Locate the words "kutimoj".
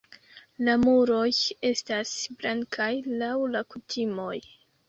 3.75-4.35